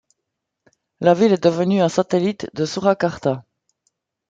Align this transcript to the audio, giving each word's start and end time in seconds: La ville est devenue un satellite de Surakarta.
La 0.99 1.13
ville 1.13 1.31
est 1.31 1.43
devenue 1.43 1.83
un 1.83 1.87
satellite 1.87 2.49
de 2.55 2.65
Surakarta. 2.65 3.45